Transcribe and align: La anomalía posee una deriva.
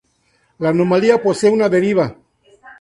La 0.57 0.69
anomalía 0.69 1.21
posee 1.21 1.51
una 1.51 1.69
deriva. 1.69 2.15